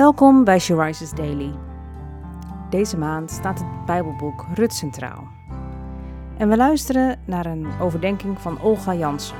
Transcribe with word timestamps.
Welkom 0.00 0.44
bij 0.44 0.58
She 0.58 1.10
Daily. 1.14 1.54
Deze 2.70 2.96
maand 2.96 3.30
staat 3.30 3.58
het 3.58 3.84
Bijbelboek 3.86 4.46
Rut 4.54 4.74
centraal. 4.74 5.28
En 6.38 6.48
we 6.48 6.56
luisteren 6.56 7.20
naar 7.26 7.46
een 7.46 7.80
overdenking 7.80 8.40
van 8.40 8.60
Olga 8.60 8.94
Jansen. 8.94 9.36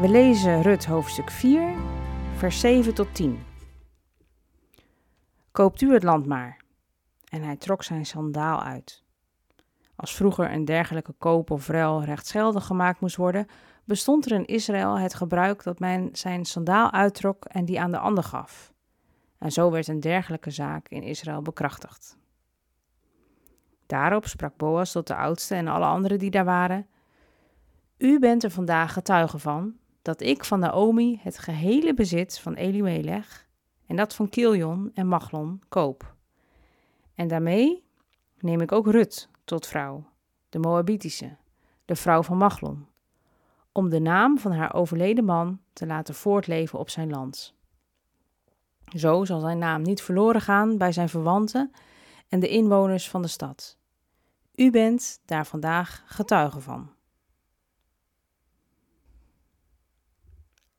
We 0.00 0.08
lezen 0.08 0.62
Rut 0.62 0.84
hoofdstuk 0.84 1.30
4, 1.30 1.74
vers 2.34 2.60
7 2.60 2.94
tot 2.94 3.14
10. 3.14 3.44
Koopt 5.52 5.80
u 5.80 5.92
het 5.92 6.02
land 6.02 6.26
maar. 6.26 6.60
En 7.28 7.42
hij 7.42 7.56
trok 7.56 7.82
zijn 7.82 8.06
sandaal 8.06 8.62
uit. 8.62 9.04
Als 9.96 10.14
vroeger 10.14 10.52
een 10.52 10.64
dergelijke 10.64 11.14
koop 11.18 11.50
of 11.50 11.68
ruil 11.68 12.04
rechtsgeldig 12.04 12.66
gemaakt 12.66 13.00
moest 13.00 13.16
worden, 13.16 13.46
bestond 13.86 14.26
er 14.26 14.32
in 14.32 14.46
Israël 14.46 14.98
het 14.98 15.14
gebruik 15.14 15.62
dat 15.62 15.78
men 15.78 16.08
zijn 16.12 16.44
sandaal 16.44 16.90
uittrok 16.90 17.44
en 17.44 17.64
die 17.64 17.80
aan 17.80 17.90
de 17.90 17.98
ander 17.98 18.24
gaf. 18.24 18.72
En 19.38 19.52
zo 19.52 19.70
werd 19.70 19.88
een 19.88 20.00
dergelijke 20.00 20.50
zaak 20.50 20.88
in 20.88 21.02
Israël 21.02 21.42
bekrachtigd. 21.42 22.18
Daarop 23.86 24.26
sprak 24.26 24.56
Boas 24.56 24.92
tot 24.92 25.06
de 25.06 25.14
oudste 25.14 25.54
en 25.54 25.68
alle 25.68 25.84
anderen 25.84 26.18
die 26.18 26.30
daar 26.30 26.44
waren: 26.44 26.86
U 27.98 28.18
bent 28.18 28.44
er 28.44 28.50
vandaag 28.50 28.92
getuige 28.92 29.38
van 29.38 29.76
dat 30.02 30.20
ik 30.20 30.44
van 30.44 30.58
Naomi 30.58 31.20
het 31.22 31.38
gehele 31.38 31.94
bezit 31.94 32.38
van 32.38 32.54
Elimelech 32.54 33.46
en 33.86 33.96
dat 33.96 34.14
van 34.14 34.28
Kiljon 34.28 34.90
en 34.94 35.06
Machlon 35.06 35.62
koop. 35.68 36.14
En 37.14 37.28
daarmee 37.28 37.84
neem 38.38 38.60
ik 38.60 38.72
ook 38.72 38.86
Rut 38.86 39.28
tot 39.44 39.66
vrouw, 39.66 40.04
de 40.48 40.58
Moabitische, 40.58 41.36
de 41.84 41.96
vrouw 41.96 42.22
van 42.22 42.36
Machlon, 42.36 42.86
om 43.76 43.88
de 43.88 44.00
naam 44.00 44.38
van 44.38 44.52
haar 44.52 44.74
overleden 44.74 45.24
man 45.24 45.60
te 45.72 45.86
laten 45.86 46.14
voortleven 46.14 46.78
op 46.78 46.90
zijn 46.90 47.10
land. 47.10 47.54
Zo 48.96 49.24
zal 49.24 49.40
zijn 49.40 49.58
naam 49.58 49.82
niet 49.82 50.02
verloren 50.02 50.40
gaan 50.40 50.78
bij 50.78 50.92
zijn 50.92 51.08
verwanten 51.08 51.72
en 52.28 52.40
de 52.40 52.48
inwoners 52.48 53.10
van 53.10 53.22
de 53.22 53.28
stad. 53.28 53.78
U 54.54 54.70
bent 54.70 55.20
daar 55.24 55.46
vandaag 55.46 56.02
getuige 56.06 56.60
van. 56.60 56.90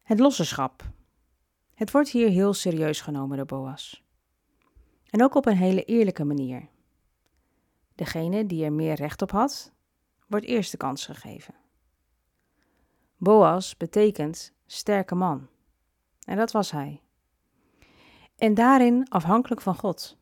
Het 0.03 0.19
losserschap. 0.19 0.83
Het 1.73 1.91
wordt 1.91 2.09
hier 2.09 2.29
heel 2.29 2.53
serieus 2.53 3.01
genomen 3.01 3.37
door 3.37 3.45
Boas. 3.45 4.03
En 5.09 5.23
ook 5.23 5.35
op 5.35 5.45
een 5.45 5.57
hele 5.57 5.83
eerlijke 5.83 6.23
manier. 6.23 6.67
Degene 7.95 8.45
die 8.45 8.63
er 8.65 8.73
meer 8.73 8.95
recht 8.95 9.21
op 9.21 9.31
had, 9.31 9.73
wordt 10.27 10.45
eerst 10.45 10.71
de 10.71 10.77
kans 10.77 11.05
gegeven. 11.05 11.66
Boas 13.17 13.77
betekent 13.77 14.53
sterke 14.65 15.15
man. 15.15 15.47
En 16.25 16.37
dat 16.37 16.51
was 16.51 16.71
hij. 16.71 17.01
En 18.35 18.53
daarin 18.53 19.09
afhankelijk 19.09 19.61
van 19.61 19.75
God. 19.75 20.17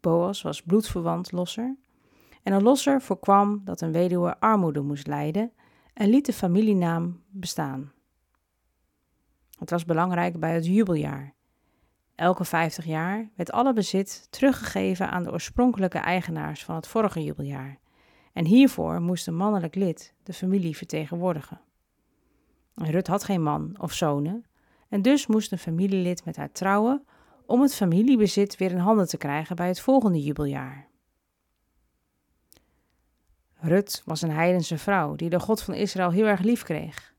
Boas 0.00 0.42
was 0.42 0.62
bloedverwant 0.62 1.32
losser. 1.32 1.76
En 2.42 2.52
een 2.52 2.62
losser 2.62 3.02
voorkwam 3.02 3.60
dat 3.64 3.80
een 3.80 3.92
weduwe 3.92 4.40
armoede 4.40 4.80
moest 4.80 5.06
lijden 5.06 5.52
en 5.94 6.08
liet 6.08 6.26
de 6.26 6.32
familienaam 6.32 7.22
bestaan. 7.28 7.92
Het 9.58 9.70
was 9.70 9.84
belangrijk 9.84 10.40
bij 10.40 10.54
het 10.54 10.66
jubeljaar. 10.66 11.34
Elke 12.14 12.44
50 12.44 12.84
jaar 12.84 13.30
werd 13.34 13.52
alle 13.52 13.72
bezit 13.72 14.26
teruggegeven 14.30 15.10
aan 15.10 15.22
de 15.22 15.32
oorspronkelijke 15.32 15.98
eigenaars 15.98 16.64
van 16.64 16.74
het 16.74 16.86
vorige 16.86 17.24
jubeljaar. 17.24 17.78
En 18.36 18.44
hiervoor 18.44 19.00
moest 19.00 19.26
een 19.26 19.36
mannelijk 19.36 19.74
lid 19.74 20.14
de 20.22 20.32
familie 20.32 20.76
vertegenwoordigen. 20.76 21.60
Rut 22.74 23.06
had 23.06 23.24
geen 23.24 23.42
man 23.42 23.76
of 23.80 23.92
zonen, 23.92 24.44
en 24.88 25.02
dus 25.02 25.26
moest 25.26 25.52
een 25.52 25.58
familielid 25.58 26.24
met 26.24 26.36
haar 26.36 26.52
trouwen 26.52 27.06
om 27.46 27.60
het 27.60 27.74
familiebezit 27.74 28.56
weer 28.56 28.70
in 28.70 28.78
handen 28.78 29.08
te 29.08 29.16
krijgen 29.16 29.56
bij 29.56 29.68
het 29.68 29.80
volgende 29.80 30.22
jubeljaar. 30.22 30.88
Rut 33.54 34.02
was 34.04 34.22
een 34.22 34.30
heidense 34.30 34.78
vrouw 34.78 35.14
die 35.14 35.30
de 35.30 35.40
God 35.40 35.62
van 35.62 35.74
Israël 35.74 36.10
heel 36.10 36.26
erg 36.26 36.40
lief 36.40 36.62
kreeg. 36.62 37.14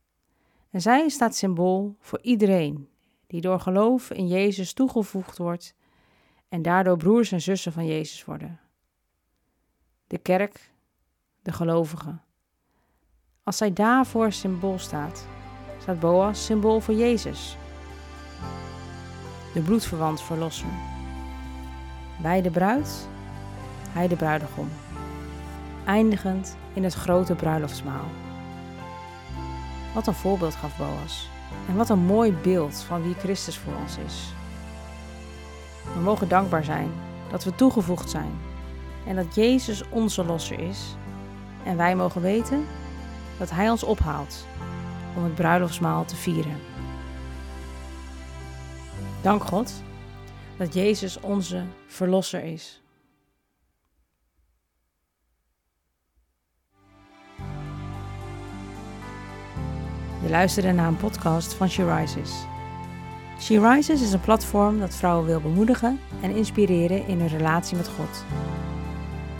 En 0.70 0.82
zij 0.82 1.10
staat 1.10 1.36
symbool 1.36 1.96
voor 2.00 2.22
iedereen 2.22 2.90
die 3.28 3.42
door 3.42 3.60
geloof 3.60 4.12
in 4.12 4.28
Jezus 4.28 4.74
toegevoegd 4.74 5.38
wordt 5.38 5.76
en 6.50 6.62
daardoor 6.62 6.98
broers 6.98 7.32
en 7.32 7.42
zussen 7.42 7.72
van 7.72 7.86
Jezus 7.86 8.26
worden. 8.26 8.60
De 10.08 10.18
kerk, 10.18 10.76
de 11.48 11.54
gelovigen. 11.54 12.22
Als 13.44 13.58
zij 13.58 13.74
daarvoor 13.74 14.32
symbool 14.32 14.80
staat, 14.80 15.28
staat 15.82 16.00
Boas 16.00 16.46
symbool 16.46 16.80
voor 16.80 16.94
Jezus, 16.94 17.58
de 19.54 19.62
bloedverwant 19.62 20.22
verlosser. 20.22 20.70
Wij 22.22 22.42
de 22.42 22.50
bruid, 22.50 23.08
hij 23.90 24.08
de 24.08 24.16
bruidegom, 24.16 24.70
eindigend 25.86 26.58
in 26.74 26.84
het 26.84 26.94
grote 26.94 27.36
bruiloftsmaal. 27.36 28.06
Wat 29.94 30.08
een 30.08 30.14
voorbeeld 30.14 30.56
gaf 30.56 30.78
Boas. 30.78 31.30
En 31.70 31.76
wat 31.76 31.90
een 31.90 32.06
mooi 32.06 32.34
beeld 32.34 32.76
van 32.76 33.02
wie 33.02 33.16
Christus 33.16 33.58
voor 33.58 33.74
ons 33.82 33.98
is. 33.98 34.34
We 35.94 36.00
mogen 36.00 36.30
dankbaar 36.30 36.64
zijn 36.64 36.92
dat 37.30 37.44
we 37.44 37.56
toegevoegd 37.56 38.10
zijn 38.10 38.32
en 39.06 39.16
dat 39.16 39.36
Jezus 39.36 39.90
onze 39.90 40.26
losser 40.26 40.60
is. 40.60 40.96
En 41.68 41.78
wij 41.78 41.96
mogen 41.96 42.22
weten 42.22 42.66
dat 43.38 43.50
Hij 43.50 43.70
ons 43.70 43.84
ophaalt 43.84 44.46
om 45.16 45.24
het 45.24 45.36
bruiloftsmaal 45.36 46.06
te 46.06 46.16
vieren. 46.16 46.60
Dank 49.22 49.44
God 49.44 49.74
dat 50.58 50.74
Jezus 50.74 51.20
onze 51.20 51.64
verlosser 51.88 52.44
is. 52.44 52.82
Je 60.22 60.30
luisterde 60.30 60.72
naar 60.72 60.88
een 60.88 60.98
podcast 60.98 61.54
van 61.54 61.70
She 61.70 61.96
Rises. 61.96 62.46
She 63.40 63.70
Rises 63.70 64.02
is 64.02 64.14
een 64.14 64.22
platform 64.22 64.80
dat 64.80 64.96
vrouwen 64.96 65.26
wil 65.26 65.42
bemoedigen 65.42 66.00
en 66.22 66.36
inspireren 66.36 67.08
in 67.08 67.20
hun 67.20 67.28
relatie 67.28 67.78
met 67.78 67.88
God. 67.88 68.26